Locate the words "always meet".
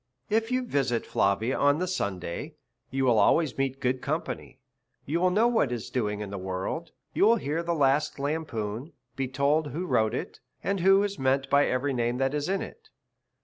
3.19-3.79